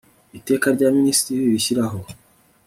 [0.37, 1.99] iteka rya minisitiri rishyiraho